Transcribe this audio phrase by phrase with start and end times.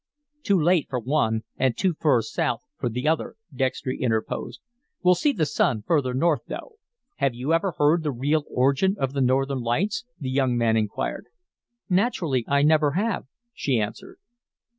[0.41, 4.59] "Too late for one an' too fur south for the other," Dextry interposed.
[5.03, 6.77] "We'll see the sun further north, though."
[7.17, 11.27] "Have you ever heard the real origin of the Northern Lights?" the young man inquired.
[11.87, 14.17] "Naturally, I never have," she answered.